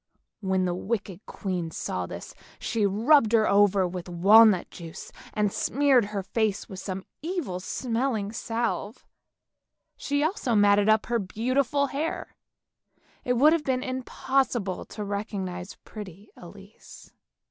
When 0.39 0.65
the 0.65 0.73
wicked 0.73 1.23
queen 1.27 1.69
saw 1.69 2.07
this, 2.07 2.33
she 2.57 2.87
rubbed 2.87 3.33
her 3.33 3.47
over 3.47 3.87
with 3.87 4.09
walnut 4.09 4.71
juice, 4.71 5.11
and 5.35 5.53
smeared 5.53 6.05
her 6.05 6.23
face 6.23 6.67
with 6.67 6.79
some 6.79 7.05
evil 7.21 7.59
smelling 7.59 8.31
salve. 8.31 9.05
She 9.97 10.23
also 10.23 10.55
matted 10.55 10.89
up 10.89 11.05
her 11.05 11.19
beautiful 11.19 11.85
hair; 11.85 12.35
it 13.23 13.33
would 13.33 13.53
have 13.53 13.63
been 13.63 13.83
impossible 13.83 14.85
to 14.85 15.03
recognise 15.03 15.75
pretty 15.83 16.31
Elise. 16.35 17.13